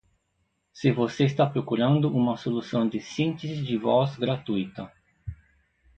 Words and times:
Se 0.73 0.91
você 0.91 1.25
está 1.25 1.45
procurando 1.45 2.09
uma 2.11 2.35
solução 2.35 2.89
de 2.89 2.99
síntese 2.99 3.63
de 3.63 3.77
voz 3.77 4.15
gratuita 4.15 4.91